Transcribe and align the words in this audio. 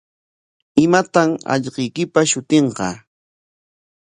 ¿Imam 0.83 1.29
allquykipa 1.51 2.19
shutinqa? 2.29 2.89